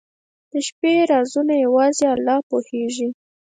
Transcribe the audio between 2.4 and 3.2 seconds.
پوهېږي.